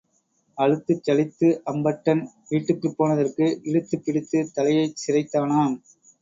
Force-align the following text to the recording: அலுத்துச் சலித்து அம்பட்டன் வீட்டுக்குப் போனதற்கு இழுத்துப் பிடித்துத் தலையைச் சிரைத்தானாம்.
அலுத்துச் 0.57 1.03
சலித்து 1.03 1.49
அம்பட்டன் 1.65 2.21
வீட்டுக்குப் 2.49 2.97
போனதற்கு 2.97 3.45
இழுத்துப் 3.63 4.03
பிடித்துத் 4.03 4.51
தலையைச் 4.55 4.99
சிரைத்தானாம். 5.03 5.77